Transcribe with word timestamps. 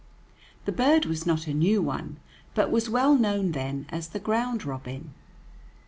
The 0.65 0.71
bird 0.71 1.05
was 1.05 1.27
not 1.27 1.45
a 1.45 1.53
new 1.53 1.79
one, 1.79 2.17
but 2.55 2.71
was 2.71 2.89
well 2.89 3.15
known 3.15 3.51
then 3.51 3.85
as 3.91 4.07
the 4.07 4.19
ground 4.19 4.65
robin. 4.65 5.13